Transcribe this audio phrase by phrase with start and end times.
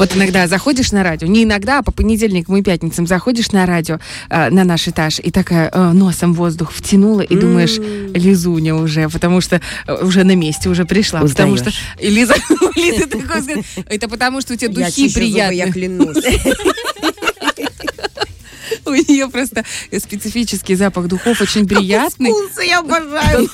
[0.00, 3.98] Вот иногда заходишь на радио, не иногда, а по понедельникам и пятницам заходишь на радио,
[4.30, 7.76] э, на наш этаж, и такая э, носом воздух втянула, и думаешь,
[8.14, 11.20] Лизуня уже, потому что э, уже на месте уже пришла.
[11.20, 11.70] Потому что
[12.00, 12.34] Лиза,
[12.76, 13.62] Лиза такой.
[13.90, 15.58] Это потому, что у тебя духи приятные.
[15.58, 16.16] я клянусь.
[18.86, 19.64] У нее просто
[19.96, 22.30] специфический запах духов очень приятный.
[22.30, 23.48] Вкусы я обожаю.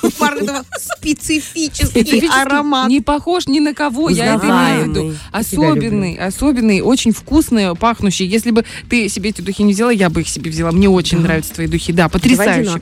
[0.97, 2.89] Специфический аромат.
[2.89, 5.13] Не похож ни на кого, я это имею в виду.
[5.31, 8.25] Особенный, особенный, очень вкусный, пахнущий.
[8.25, 10.71] Если бы ты себе эти духи не взяла, я бы их себе взяла.
[10.71, 11.93] Мне очень нравятся твои духи.
[11.93, 12.79] Да, потрясающе.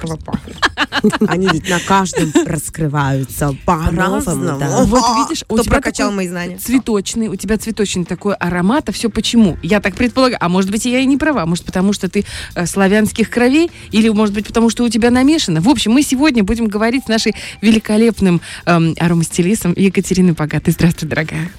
[1.27, 4.59] Они ведь на каждом раскрываются по-разному.
[4.59, 4.83] Да.
[4.85, 6.57] Вот видишь, у Кто тебя прокачал мои знания?
[6.57, 9.57] Цветочный, у тебя цветочный такой аромат, а все почему?
[9.61, 10.37] Я так предполагаю.
[10.41, 11.45] А может быть, я и не права.
[11.45, 12.25] Может, потому что ты
[12.65, 15.61] славянских кровей, или, может быть, потому что у тебя намешано.
[15.61, 20.73] В общем, мы сегодня будем говорить с нашей великолепным эм, аромастилистом Екатериной Богатой.
[20.73, 21.49] Здравствуй, дорогая.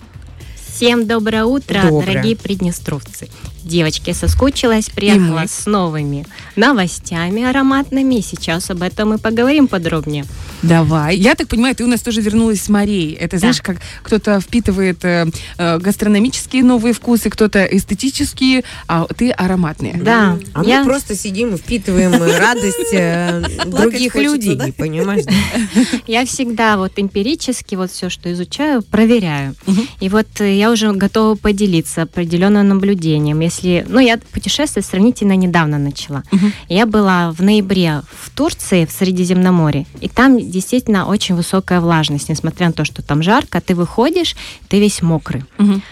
[0.74, 2.06] Всем доброе утро, Доброе.
[2.06, 3.28] дорогие приднестровцы.
[3.66, 5.48] Девочки, соскучилась, приехала мы.
[5.48, 8.20] с новыми новостями ароматными.
[8.20, 10.24] Сейчас об этом и поговорим подробнее.
[10.62, 11.16] Давай.
[11.16, 13.14] Я так понимаю, ты у нас тоже вернулась с Марией.
[13.14, 15.26] Это, знаешь, как кто-то впитывает э,
[15.58, 20.00] э, гастрономические новые вкусы, кто-то эстетические, а ты ароматные.
[20.00, 24.68] Да, А я, мы просто сидим и впитываем радость э, других людей, да?
[24.76, 25.24] понимаешь?
[26.06, 29.54] я всегда вот эмпирически вот все, что изучаю, проверяю.
[30.00, 33.40] И вот э, я уже готова поделиться определенным наблюдением.
[33.40, 36.22] Если, ну, я путешествовать сравнительно недавно начала.
[36.30, 36.52] Мгм.
[36.68, 42.66] Я была в ноябре в Турции, в Средиземноморье, и там действительно очень высокая влажность, несмотря
[42.68, 44.36] на то, что там жарко, ты выходишь,
[44.68, 45.44] ты весь мокрый.
[45.58, 45.82] Мгм.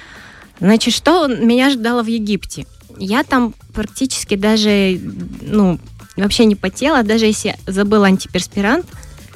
[0.61, 2.67] Значит, что меня ждало в Египте?
[2.99, 5.01] Я там практически даже,
[5.43, 5.79] ну,
[6.17, 8.87] вообще не потела, даже если забыла антиперспирант,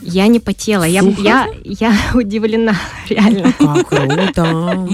[0.01, 0.84] я не потела.
[0.84, 2.77] Я, я, я удивлена,
[3.09, 3.53] реально.
[3.53, 4.89] Как круто.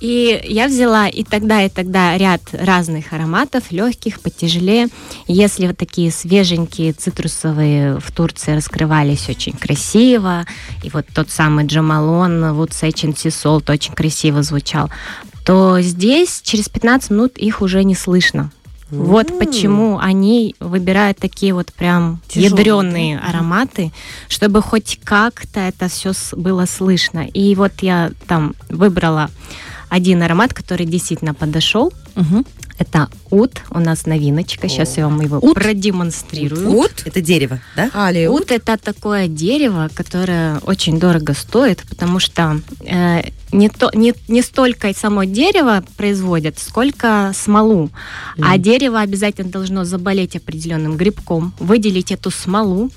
[0.00, 4.88] И я взяла и тогда, и тогда ряд разных ароматов, легких, потяжелее.
[5.26, 10.46] Если вот такие свеженькие цитрусовые в Турции раскрывались очень красиво,
[10.84, 14.88] и вот тот самый Джамалон, вот Сечин Сисолт очень красиво звучал,
[15.44, 18.52] то здесь через 15 минут их уже не слышно.
[18.90, 23.92] Вот почему они выбирают такие вот прям Тяжелые, ядреные ароматы,
[24.28, 27.26] чтобы хоть как-то это все было слышно.
[27.26, 29.30] И вот я там выбрала
[29.88, 31.92] один аромат, который действительно подошел.
[32.14, 32.44] Мгм.
[32.78, 34.68] Это ут, у нас новиночка.
[34.68, 35.54] Сейчас я вам его Ут?
[35.54, 36.70] продемонстрирую.
[36.70, 36.92] Вот.
[37.04, 37.90] Это дерево, да?
[37.92, 44.14] Али, Ут это такое дерево, которое очень дорого стоит, потому что э, не, то, не,
[44.28, 47.90] не столько само дерево производят, сколько смолу.
[48.40, 52.90] А дерево обязательно должно заболеть определенным грибком, выделить эту смолу.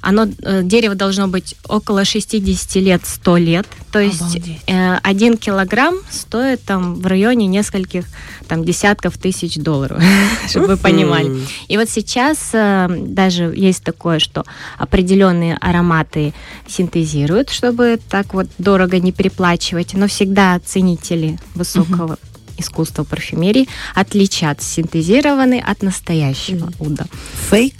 [0.00, 3.66] Оно, э, дерево должно быть около 60 лет, 100 лет.
[3.92, 4.60] То есть Обалдеть.
[4.66, 8.04] э, один килограмм стоит там в районе нескольких
[8.48, 10.02] там, десятков тысяч долларов,
[10.48, 11.30] чтобы вы понимали.
[11.68, 14.44] И вот сейчас э, даже есть такое, что
[14.78, 16.34] определенные ароматы
[16.66, 22.18] синтезируют, чтобы так вот дорого не переплачивать, но всегда ценители высокого
[22.58, 27.06] искусства парфюмерии отличат синтезированный от настоящего уда.
[27.50, 27.74] Фейк.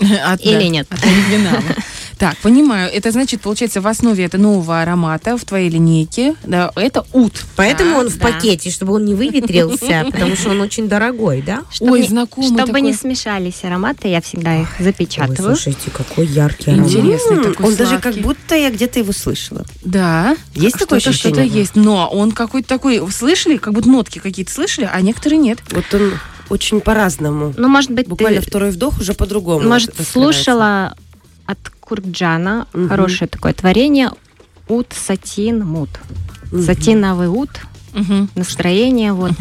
[0.00, 0.86] От, Или да, нет?
[0.90, 1.62] от оригинала.
[2.18, 2.90] Так, понимаю.
[2.92, 6.34] Это значит, получается, в основе это нового аромата в твоей линейке.
[6.42, 7.44] Да, это ут.
[7.54, 8.26] Поэтому Да, он в да.
[8.26, 11.62] пакете, чтобы он не выветрился, потому что он очень дорогой, да?
[11.70, 12.80] Чтобы Ой, не- знакомый Чтобы такой.
[12.80, 15.54] не смешались ароматы, я всегда их Ой, запечатываю.
[15.54, 16.90] слушайте, какой яркий аромат.
[16.90, 18.20] Интересный М, такой Он даже как сладкий.
[18.22, 19.64] будто я где-то его слышала.
[19.84, 20.36] Да.
[20.56, 21.60] Есть такое что-то, что-то ощущение?
[21.60, 21.76] есть.
[21.76, 25.60] Но он какой-то такой, слышали, как будто нотки какие-то слышали, а некоторые нет.
[25.70, 26.14] Вот он
[26.50, 27.54] очень по-разному.
[27.56, 29.66] Ну, может быть, Буквально ты, второй вдох уже по-другому.
[29.68, 30.94] может, слушала
[31.46, 32.88] от Курджана Мгм.
[32.88, 34.10] хорошее такое творение
[34.68, 35.88] Ут Сатин Мут.
[36.52, 36.62] Мгм.
[36.62, 37.50] Сатиновый ут,
[37.92, 38.28] Мгм.
[38.34, 39.32] настроение вот.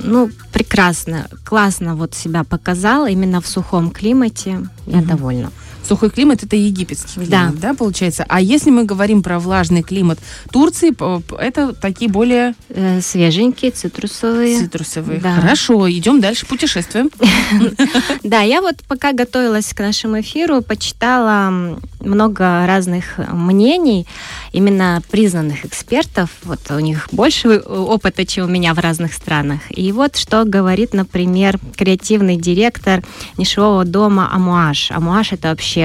[0.00, 4.60] Ну, прекрасно, классно вот себя показал именно в сухом климате.
[4.86, 5.06] Я Мгм.
[5.06, 5.50] довольна.
[5.88, 7.52] Сухой климат это египетский климат, Да.
[7.56, 8.26] да, получается.
[8.28, 10.18] А если мы говорим про влажный климат
[10.52, 10.92] Турции,
[11.40, 14.60] это такие более Э, свеженькие, цитрусовые.
[14.60, 15.20] цитрусовые.
[15.20, 15.34] Да.
[15.36, 17.10] Хорошо, идем дальше, путешествуем.
[18.22, 24.06] Да, я вот пока готовилась к нашему эфиру, почитала много разных мнений,
[24.52, 26.30] именно признанных экспертов.
[26.42, 29.60] Вот у них больше э, опыта, чем у меня в разных странах.
[29.70, 33.02] И вот что говорит, например, креативный директор
[33.38, 34.90] нишевого дома Амуаш.
[34.90, 35.77] Амуаш это вообще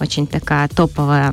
[0.00, 1.32] очень такая топовая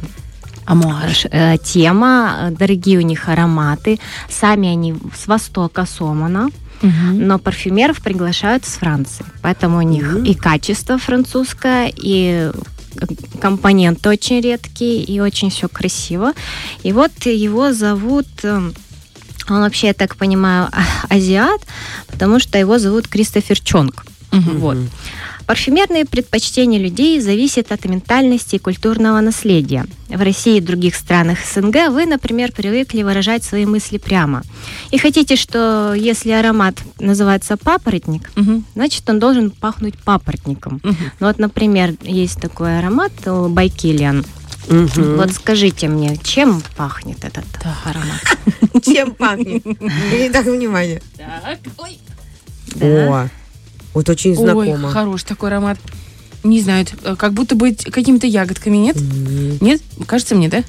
[0.65, 1.25] Амуаж.
[1.31, 3.99] э, тема, дорогие у них ароматы.
[4.29, 6.49] Сами они с востока Сомана.
[6.81, 7.27] Мгм.
[7.27, 9.25] Но парфюмеров приглашают с Франции.
[9.41, 10.23] Поэтому у них Мгм.
[10.23, 12.51] и качество французское, и
[13.39, 16.33] компоненты очень редкие, и очень все красиво.
[16.83, 18.71] И вот его зовут э,
[19.49, 20.69] Он вообще, я так понимаю,
[21.09, 21.61] азиат,
[22.07, 24.05] потому что его зовут Кристофер Чонг.
[24.31, 24.77] Вот.
[25.47, 29.85] Парфюмерные предпочтения людей зависят от ментальности и культурного наследия.
[30.07, 34.43] В России и других странах СНГ вы, например, привыкли выражать свои мысли прямо.
[34.91, 38.65] И хотите, что если аромат называется папоротник, Мгм.
[38.75, 40.79] значит, он должен пахнуть папоротником.
[40.83, 44.25] Ну вот, например, есть такой аромат э, Байкилиан.
[44.69, 45.15] Мгм.
[45.17, 47.45] Вот скажите мне, чем пахнет этот
[47.83, 48.37] аромат?
[48.85, 49.63] Чем пахнет?
[50.13, 51.01] Итак, внимание.
[51.17, 51.97] Так, ой.
[52.75, 53.29] Да.
[53.93, 54.89] Вот очень Ой, знакомо.
[54.89, 55.77] хорош такой аромат.
[56.43, 58.97] Не знаю, э, как будто бы какими-то ягодками, нет?
[58.97, 59.57] М.
[59.61, 59.81] Нет?
[60.07, 60.63] Кажется мне, да?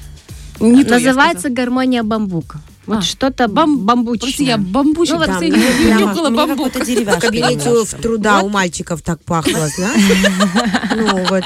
[0.59, 2.61] Не то я Называется гармония бамбука.
[2.85, 4.17] Вот А, что-то бам- бам- сказала.
[4.17, 4.45] Просто бамбучное.
[4.47, 6.57] я бамбучек Ну, вот не прямо- нюхала Мне бамбук.
[6.73, 6.79] какой-то
[7.15, 10.01] В кабинете в труда у мальчиков так пахло, знаешь?
[10.95, 11.43] Ну вот,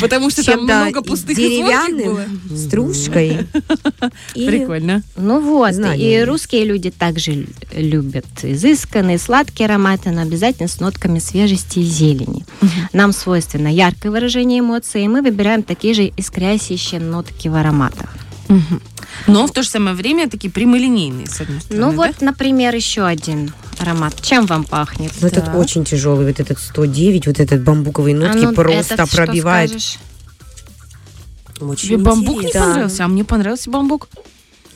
[0.00, 1.48] Потому что там много пустых было.
[1.48, 3.46] деревянным, стружкой.
[4.34, 5.02] И Прикольно.
[5.16, 6.22] Ну вот, Знания.
[6.22, 12.44] и русские люди также любят изысканные, сладкие ароматы, но обязательно с нотками свежести и зелени.
[12.92, 18.10] Нам свойственно яркое выражение эмоций, и мы выбираем такие же искрящие нотки в ароматах.
[19.26, 21.86] Но в то же самое время такие прямолинейные, с одной стороны.
[21.86, 21.96] Ну да?
[21.96, 24.20] вот, например, еще один аромат.
[24.22, 25.12] Чем вам пахнет?
[25.20, 25.54] Ну, этот Так.
[25.56, 29.70] очень тяжелый, вот этот 109, вот этот бамбуковые А нотки ну, просто этот что пробивает.
[29.70, 29.98] скажешь?
[31.60, 32.60] Очень Тебе бамбук не интересно.
[32.60, 34.08] понравился, а мне понравился бамбук.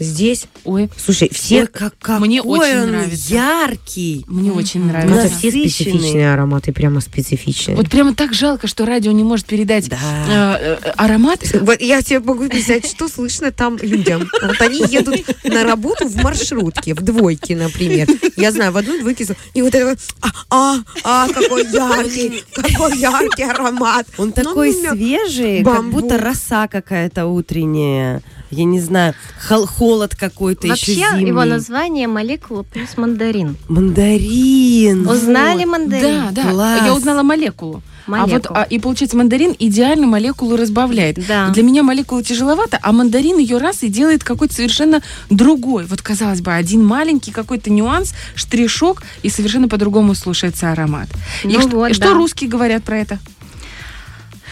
[0.00, 3.34] Здесь, Ой, слушай, Ой, все как, какой Мне очень он нравится.
[3.34, 4.24] яркий.
[4.28, 5.14] мне очень ну, нравится.
[5.26, 7.76] это все специфичные ароматы, прямо специфичные.
[7.76, 10.56] Вот прямо так жалко, что радио не может передать Да.
[10.58, 11.40] э, э, аромат.
[11.60, 14.28] Вот я себе могу представить, что слышно там людям.
[14.42, 18.08] Вот они едут на работу в маршрутке, в двойке, например.
[18.36, 22.96] Я знаю, в одной двойке, и вот это вот, а, а, а, какой яркий, какой
[22.98, 24.06] яркий аромат.
[24.16, 28.22] Он Ну, такой у меня свежий, как будто роса какая-то утренняя.
[28.50, 29.14] Я не знаю,
[29.48, 31.28] хол- холод какой-то еще зимний.
[31.28, 33.56] его название молекула плюс мандарин.
[33.68, 35.06] Мандарин.
[35.08, 35.70] Узнали Вот.
[35.78, 36.34] мандарин?
[36.34, 36.50] Да, да.
[36.50, 36.80] Класс.
[36.84, 37.82] Я узнала молекулу.
[38.06, 38.58] А вот, Молекулу.
[38.58, 41.24] а, и получается, мандарин идеально молекулу разбавляет.
[41.28, 41.50] Да.
[41.50, 45.84] Для меня молекула тяжеловато, а мандарин ее раз и делает какой-то совершенно другой.
[45.86, 51.08] Вот, казалось бы, один маленький какой-то нюанс, штришок, и совершенно по-другому слушается аромат.
[51.44, 52.14] и Ну что, вот, и что да.
[52.14, 53.18] русские говорят про это?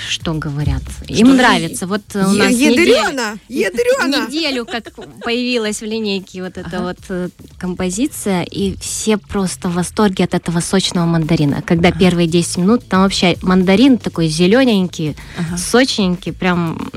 [0.08, 0.82] Что говорят?
[1.06, 1.86] Им нравится.
[1.86, 4.26] Вот э, у нас неделю, Ядрена, ядрена.
[4.26, 4.84] неделю, как
[5.22, 7.28] появилась в линейке вот эта вот э,
[7.58, 11.60] композиция, и все просто в восторге от этого сочного мандарина.
[11.60, 15.58] Когда первые 10 минут, там вообще мандарин такой зелененький, Ага.
[15.58, 16.90] сочненький, прям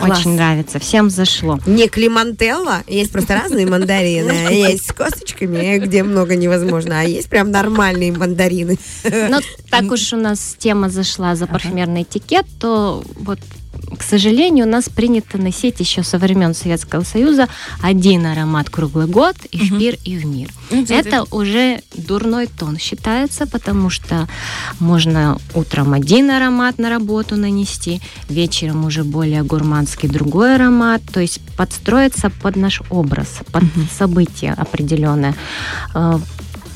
[0.00, 0.20] Класс.
[0.20, 0.78] очень нравится.
[0.78, 1.58] Всем зашло.
[1.66, 4.30] Не климантелла, есть просто разные мандарины.
[4.50, 8.78] Есть с косточками, где много невозможно, а есть прям нормальные мандарины.
[9.04, 13.38] Но так уж у нас тема зашла за парфюмерный этикет, то вот
[14.10, 17.46] сожалению, у нас принято носить еще со времен Советского Союза
[17.82, 19.78] один аромат круглый год и в Мгм.
[19.78, 20.48] пир, и в мир.
[20.70, 24.28] Ну, Это уже дурной тон считается, потому что
[24.80, 31.40] можно утром один аромат на работу нанести, вечером уже более гурманский другой аромат, то есть
[31.56, 33.88] подстроиться под наш образ, под Мгм.
[33.98, 35.34] событие определенное.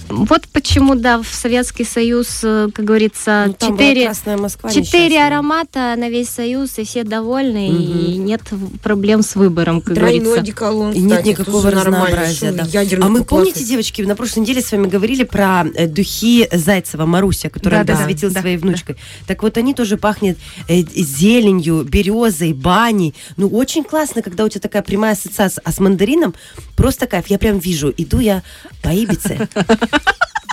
[0.09, 5.27] Вот почему, да, в Советский Союз, э, как говорится, Ну, четыре Красная Москва Четыре несчастная.
[5.27, 7.99] аромата на весь Союз, и все довольны, Мгм.
[7.99, 8.43] и нет
[8.83, 10.45] проблем с выбором, как Тройной говорится.
[10.47, 12.53] деколон, И нет никакого разнообразия.
[12.53, 12.67] Да.
[13.05, 17.49] А мы помните, девочки, на прошлой неделе с вами говорили про э, духи Зайцева Маруся,
[17.49, 18.67] которая Да, да, засветила да, своей да.
[18.67, 18.97] внучкой.
[19.27, 20.37] Так вот, они тоже пахнут
[20.69, 23.15] э, зеленью, березой, баней.
[23.37, 25.63] Ну, очень классно, когда у тебя такая прямая ассоциация.
[25.65, 26.35] А с мандарином
[26.77, 27.27] просто кайф.
[27.29, 28.43] Я прям вижу, иду я
[28.83, 29.49] по Ибице,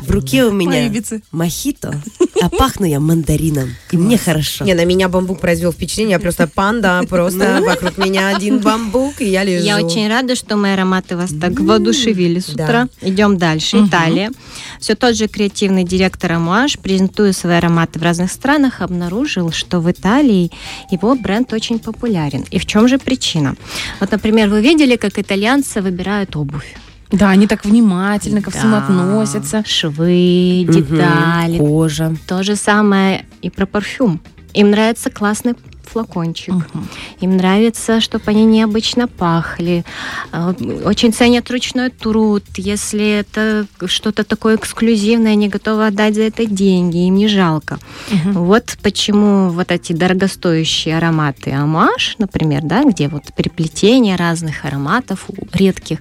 [0.01, 1.21] в руке у меня Ибице.
[1.31, 2.01] мохито,
[2.41, 3.69] а пахну я мандарином.
[3.91, 4.65] И мне хорошо.
[4.65, 9.25] Не, на меня бамбук произвел впечатление, я просто панда, просто вокруг меня один бамбук, и
[9.25, 9.65] я лежу.
[9.65, 12.88] Я очень рада, что мои ароматы вас так воодушевили с утра.
[13.01, 13.86] Идем дальше.
[13.86, 14.31] Италия.
[14.79, 19.89] Все тот же креативный директор Амуаш, презентуя свои ароматы в разных странах, обнаружил, что в
[19.91, 20.51] Италии
[20.89, 22.45] его бренд очень популярен.
[22.51, 23.55] И в чем же причина?
[24.00, 26.75] Вот, например, вы видели, как итальянцы выбирают обувь?
[27.11, 28.85] Да, они так внимательно ко всему Да.
[28.85, 29.63] относятся.
[29.65, 31.57] Швы, детали.
[31.57, 32.15] Кожа.
[32.27, 34.21] То же самое и про парфюм.
[34.53, 36.53] Им нравится классный флакончик.
[36.53, 36.87] Мгм.
[37.19, 39.83] Им нравится, чтобы они необычно пахли.
[40.31, 40.53] А,
[40.85, 42.43] Очень ценят ручной труд.
[42.55, 47.05] Если это что-то такое эксклюзивное, они готовы отдать за это деньги.
[47.07, 47.77] Им не жалко.
[48.09, 48.33] Мгм.
[48.45, 55.99] Вот почему вот эти дорогостоящие ароматы Амаш, например, да, где вот переплетение разных ароматов редких,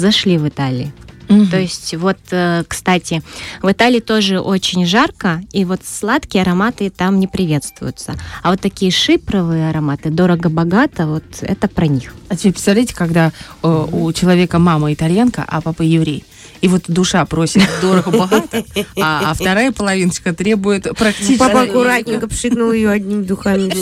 [0.00, 0.92] зашли в Италии.
[1.30, 1.46] Мгм.
[1.46, 3.22] То есть вот, э, кстати,
[3.62, 8.16] в Италии тоже очень жарко, и вот сладкие ароматы там не приветствуются.
[8.42, 12.14] А вот такие шипровые ароматы, дорого-богато, вот это про них.
[12.28, 13.30] А теперь представляете, когда
[13.62, 16.24] э, у человека мама итальянка, а папа еврей.
[16.60, 18.64] И вот душа просит дорого-богато,
[19.00, 21.38] а, а вторая половиночка требует практически...
[21.38, 23.72] Папа аккуратненько пшикнул ее одними духами.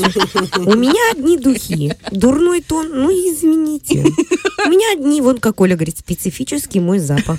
[0.58, 1.94] У меня одни духи.
[2.10, 4.04] Дурной тон, ну извините.
[4.64, 7.38] У меня одни, вон как Оля говорит, специфический мой запах.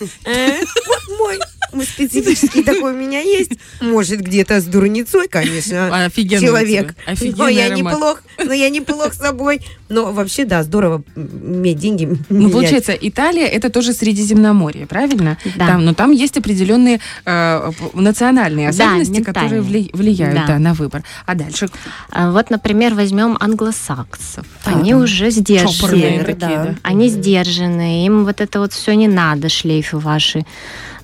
[0.00, 1.38] Вот мой.
[1.72, 3.52] Мой Специфический такой у меня есть.
[3.80, 6.04] Может, где-то с дурницой, конечно.
[6.04, 6.94] Офигенно у человек.
[6.94, 7.02] тебя.
[7.06, 7.94] Но Офигенный я аромат.
[7.94, 9.60] неплох, но я неплох с собой.
[9.88, 12.06] Но вообще, да, здорово иметь деньги.
[12.28, 12.52] Ну, менять.
[12.52, 13.92] получается, Италия это тоже
[14.34, 15.36] Средиземноморье, правильно?
[15.56, 15.66] Да.
[15.66, 19.82] Там, но там есть определенные э, национальные Да, особенности, которые ментальные.
[19.84, 20.46] вли- влияют Да.
[20.46, 21.02] да, на выбор.
[21.26, 21.68] А дальше
[22.10, 24.46] А Вот, например, возьмем англосаксов.
[24.64, 26.64] Да, Они там уже Север, такие, да.
[26.64, 26.74] да.
[26.82, 30.44] Они сдержаны, им вот это вот все не надо, шлейфы ваши.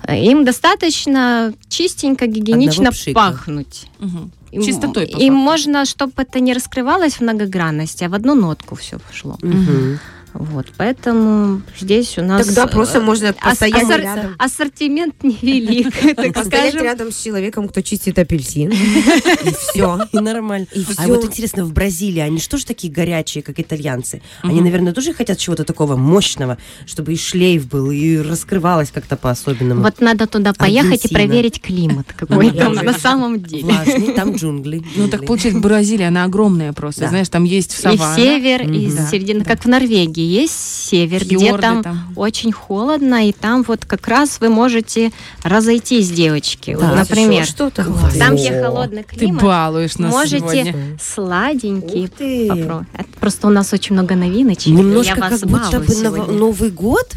[0.09, 3.87] Им достаточно чистенько, гигиенично пахнуть.
[3.99, 4.31] Мгм.
[4.51, 8.97] Им- Чистотой, Им можно, чтобы это не раскрывалось в многогранности, а в одну нотку все
[9.11, 9.37] шло.
[9.41, 9.99] Мгм.
[10.39, 12.45] Вот, поэтому здесь у нас...
[12.45, 14.35] Тогда просто э, можно постоять ассор- рядом.
[14.37, 18.71] Ассортимент невелик, так Постоять рядом с человеком, кто чистит апельсин.
[18.71, 19.99] И все.
[20.11, 20.67] И нормально.
[20.73, 24.21] И а вот интересно, в Бразилии они что ж такие горячие, как итальянцы?
[24.43, 29.81] Они, наверное, тоже хотят чего-то такого мощного, чтобы и шлейф был, и раскрывалось как-то по-особенному.
[29.81, 33.63] Вот надо туда поехать и проверить климат, какой там на самом деле.
[33.65, 34.83] Влажный, там джунгли.
[34.95, 37.07] Ну, так получается, Бразилия, она огромная просто.
[37.07, 38.15] Знаешь, там есть И саванна.
[38.15, 38.95] север, и Мгм.
[38.95, 40.53] Да, середина, как в Норвегии, есть
[40.87, 42.13] север, где фьорды там, там.
[42.15, 45.11] очень холодно, и там вот как раз вы можете
[45.43, 46.71] разойтись, девочки.
[46.71, 47.85] Вот, Да, например, Еще что-то.
[48.17, 50.97] Там, где холодный Ты климат, балуешь нас можете сегодня.
[51.01, 52.47] сладенький ты.
[52.47, 52.87] попробовать.
[53.19, 54.67] Просто у нас очень много новиночек.
[54.67, 56.31] Немножко я вас как будто бы.
[56.31, 57.11] Новый год,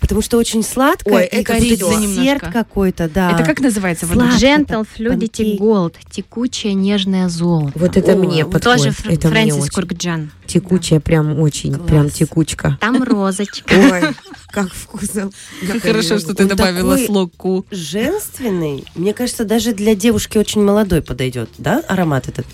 [0.00, 1.08] потому что очень сладко.
[1.08, 3.32] Ой, и это десерт какой-то, да.
[3.32, 4.06] Это как называется?
[4.06, 4.36] Сладко.
[4.36, 5.58] Gentle Fluidity.
[5.58, 5.94] Gold.
[6.10, 7.72] Текучее нежное золото.
[7.78, 8.62] Вот это О, мне подходит.
[8.62, 9.70] Тоже Фр- Это Фрэнсис.
[9.70, 10.30] Куркджан.
[10.46, 11.88] Текучая, прям очень, Класс.
[11.88, 12.78] прям текучка.
[12.80, 13.74] Там розочка.
[13.74, 14.02] Ой,
[14.50, 15.30] как вкусно.
[15.66, 17.66] Как хорошо, что ты добавила такой- слог ку.
[17.70, 22.46] Женственный, мне кажется, даже для девушки очень молодой подойдет, да, аромат этот?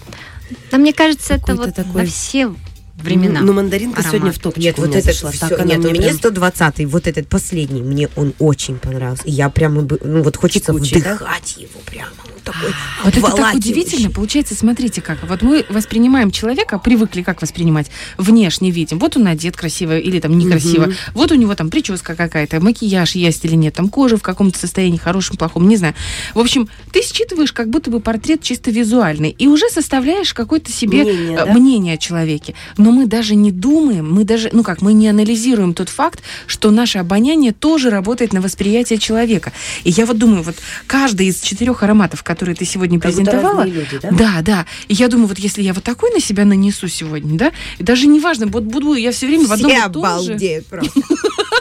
[0.70, 2.54] Да мне кажется, это вот такой- на все
[3.02, 3.40] времена.
[3.40, 4.12] Ну, мандаринка Аромат.
[4.12, 5.30] сегодня в топчик Нет, вот этот зашла.
[5.38, 9.24] Так нет, мне мне прям- 120 вот этот последний, мне он очень понравился.
[9.24, 11.14] И Я прямо, бы- ну вот хочется Текучий, да?
[11.16, 12.10] вдыхать его прямо.
[12.24, 12.70] Он такой
[13.04, 14.10] Вот это так удивительно.
[14.10, 15.18] Получается, смотрите как.
[15.28, 17.90] Вот мы воспринимаем человека, привыкли как воспринимать.
[18.18, 18.98] Внешне видим.
[18.98, 20.84] Вот он одет красиво или там некрасиво.
[20.86, 20.94] Мгм.
[21.14, 24.96] Вот у него там прическа какая-то, макияж есть или нет, там кожа в каком-то состоянии,
[24.98, 25.94] хорошем, плохом, не знаю.
[26.34, 31.02] В общем, ты считываешь как будто бы портрет чисто визуальный и уже составляешь какое-то себе
[31.04, 31.52] Мнение, э, да?
[31.52, 32.54] мнение о человеке.
[32.76, 36.70] Но мы даже не думаем, мы даже, ну как, мы не анализируем тот факт, что
[36.70, 39.52] наше обоняние тоже работает на восприятие человека.
[39.84, 40.56] И я вот думаю, вот
[40.86, 44.10] каждый из четырех ароматов, которые ты сегодня Как презентовала, люди, да?
[44.10, 44.66] да, да.
[44.88, 48.06] И я думаю, вот если я вот такой на себя нанесу сегодня, да, и даже
[48.06, 51.00] неважно, вот буду я все время в одном Все и том же, просто.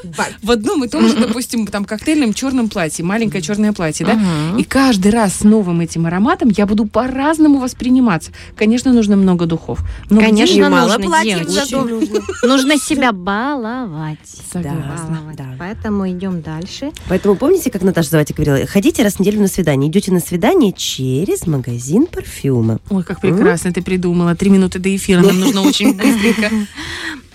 [0.41, 4.19] В одном и том же, допустим, там коктейльном черном платье, маленькое черное платье, да,
[4.57, 8.31] и каждый раз с новым этим ароматом я буду по-разному восприниматься.
[8.55, 9.79] Конечно, нужно много духов.
[10.09, 12.45] Но Конечно, нужно, платьев девочки.
[12.45, 12.77] нужно.
[12.77, 14.17] Себя баловать.
[14.51, 15.33] Согласна.
[15.37, 15.55] Да.
[15.59, 16.91] Поэтому идем дальше.
[17.07, 20.71] Поэтому помните, как Наташа Заватик говорила, ходите раз в неделю на свидание, идете на свидание
[20.73, 22.79] через магазин парфюма.
[22.89, 24.35] Ой, как прекрасно ты придумала.
[24.35, 26.49] Три минуты до эфира нам нужно очень быстренько.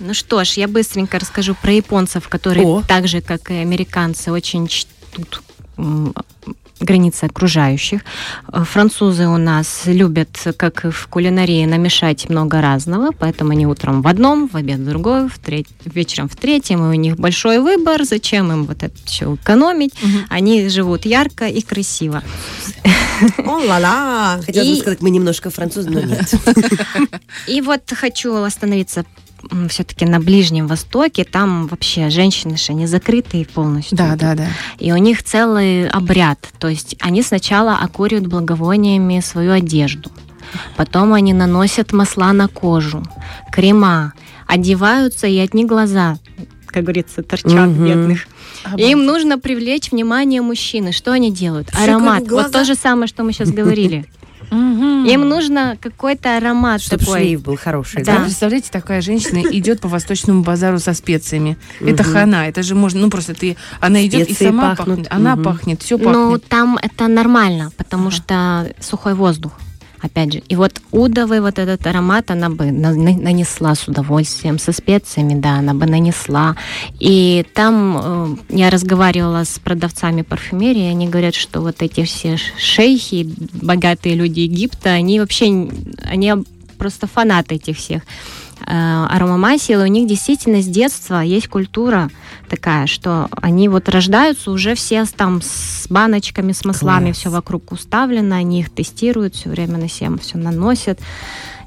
[0.01, 2.83] Ну что ж, я быстренько расскажу про японцев, которые О.
[2.87, 5.43] так же, как и американцы, очень чтут
[6.81, 8.01] границы окружающих.
[8.53, 14.03] Э, Французы у нас любят, как и в кулинарии, намешать много разного, поэтому они утром
[14.03, 17.59] в одном, в обед в другой, в треть- вечером в третьем, и у них большой
[17.61, 19.95] выбор, зачем им вот это все экономить.
[20.03, 20.27] Мгм.
[20.29, 22.23] Они живут ярко и красиво.
[23.39, 24.41] О-ла-ла.
[24.47, 26.35] Хотела И- бы сказать, мы немножко французы, но нет.
[27.47, 29.05] И вот хочу остановиться
[29.69, 31.25] все-таки на Ближнем Востоке.
[31.25, 33.97] Там вообще женщины же они закрытые полностью.
[33.97, 34.47] Да, да, да.
[34.79, 36.39] И у них целый обряд.
[36.59, 40.11] То есть они сначала окуривают благовониями свою одежду.
[40.77, 43.03] Потом они наносят масла на кожу,
[43.51, 44.13] крема,
[44.47, 46.19] одеваются, и одни глаза,
[46.67, 47.85] как говорится, торчат Мгм.
[47.87, 48.27] бедных.
[48.77, 50.93] И им нужно привлечь внимание мужчины.
[50.93, 51.69] Что они делают?
[51.75, 52.29] Аромат.
[52.31, 54.07] Вот то же самое, что мы сейчас говорили.
[54.51, 55.05] Мгм.
[55.07, 57.21] Им нужно какой-то аромат Чтобы такой.
[57.21, 58.19] шлейф был хороший, Да.
[58.19, 61.57] Да, представляете, такая женщина идет по восточному базару со специями.
[61.81, 64.87] Это хана, это же можно, ну просто ты, она идет и Специи сама пахнут.
[64.87, 66.45] пахнет, она пахнет, все Ну, пахнет.
[66.49, 68.17] там это нормально, потому Ага.
[68.17, 69.53] что сухой воздух.
[70.05, 70.43] Опять же.
[70.51, 75.35] И вот удовый вот этот аромат она бы на- на- нанесла с удовольствием, со специями,
[75.41, 76.57] да, она бы нанесла.
[77.01, 83.35] И там э, я разговаривала с продавцами парфюмерии, они говорят, что вот эти все шейхи,
[83.63, 85.69] богатые люди Египта, они вообще,
[86.05, 86.35] они
[86.79, 88.03] просто фанаты этих всех
[88.67, 92.11] аромамасел, и у них действительно с детства есть культура
[92.49, 97.17] такая, что они вот рождаются уже все с- там с баночками, с маслами, Класс.
[97.19, 100.99] все вокруг уставлено, они их тестируют, все время на себя все наносят.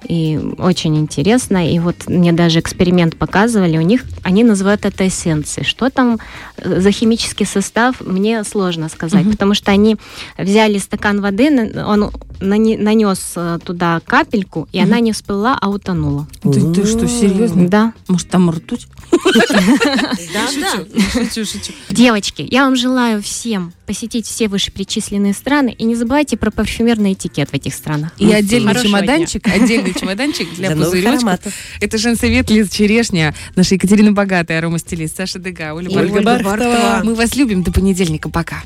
[0.08, 1.70] И очень интересно.
[1.74, 3.80] И вот мне даже эксперимент показывали.
[3.80, 5.66] У них они называют это эссенцией.
[5.66, 6.20] Что там
[6.58, 9.32] э, за химический состав, мне сложно сказать, Мгм.
[9.32, 9.98] потому что они
[10.38, 14.88] взяли стакан воды, он нане- нанес э, туда капельку, и Мгм.
[14.88, 16.28] она не всплыла, а утонула.
[16.44, 17.68] Ты, ты что, серьезно?
[17.68, 17.94] Да.
[18.08, 18.88] Может, там ртуть?
[19.12, 20.86] Да, да.
[21.14, 21.74] Шучу, шучу.
[21.90, 27.50] Девочки, я вам желаю всем посетить все вышеперечисленные страны и не забывайте про парфюмерный этикет
[27.50, 28.12] в этих странах.
[28.18, 31.54] И отдельный чемоданчик, отдельный чемоданчик для новых пузыречков.
[31.80, 35.74] Это женсовет Лиза Черешня, наша Екатерина Богатая, аромастилист, Саша Дега.
[35.74, 37.02] Ольга Бархтова.
[37.04, 37.64] Мы вас любим.
[37.64, 38.30] До понедельника.
[38.30, 38.64] Пока.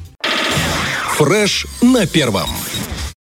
[1.18, 2.50] Фреш на первом.